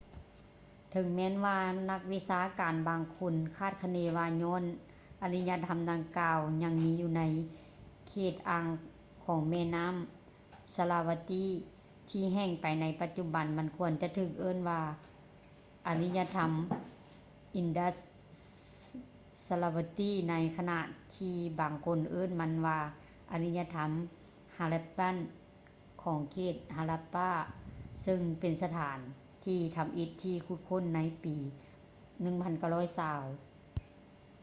[0.91, 1.57] ເຖິງແມ່ນວ່າ
[1.91, 4.63] ນັກວິຊາການບາງຄົນຄາດຄະເນວ່າຍ້ອນ
[5.21, 7.23] ອາລິຍະທຳດັ່ງກ່າວຍັງມີຢູ່ໃນ
[8.09, 8.67] ເຂດອ່າງ
[9.25, 9.95] ຂອງແມ່ນໍ້າ
[10.75, 11.45] sarasvati
[12.09, 16.41] ທີ່ແຫ້ງໄປໃນປະຈຸບັນ ມັນຄວນຈະຖືກເອີ້ນວ່າເປັນອາລິຍະທຳ
[17.59, 20.79] indus-sarasvati ໃນຂະນະ
[21.15, 22.79] ທີ່ບາງຄົນເອີ້ນມັນວ່າ
[23.31, 23.81] ອາລິຍະທຳ
[24.57, 25.15] harappan
[26.03, 27.29] ຂອງເຂດ harappa
[28.03, 28.99] ເຊິ່ງເປັນສະຖານ
[29.45, 31.35] ທີ່ທຳອິດທີ່ຖືກຂຸດຄົ້ນໃນຊຸ
[32.33, 33.47] ມປີ 1920